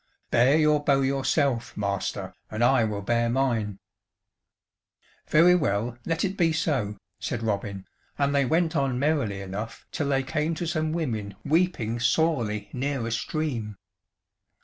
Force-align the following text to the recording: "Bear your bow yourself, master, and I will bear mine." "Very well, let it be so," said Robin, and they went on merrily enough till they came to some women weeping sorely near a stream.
"Bear 0.31 0.57
your 0.57 0.83
bow 0.83 1.01
yourself, 1.01 1.77
master, 1.77 2.33
and 2.49 2.63
I 2.63 2.83
will 2.85 3.03
bear 3.03 3.29
mine." 3.29 3.77
"Very 5.27 5.53
well, 5.53 5.95
let 6.07 6.25
it 6.25 6.35
be 6.35 6.51
so," 6.53 6.97
said 7.19 7.43
Robin, 7.43 7.85
and 8.17 8.33
they 8.33 8.43
went 8.45 8.75
on 8.75 8.97
merrily 8.97 9.41
enough 9.41 9.85
till 9.91 10.09
they 10.09 10.23
came 10.23 10.55
to 10.55 10.65
some 10.65 10.91
women 10.91 11.35
weeping 11.45 11.99
sorely 11.99 12.67
near 12.73 13.05
a 13.05 13.11
stream. 13.11 13.77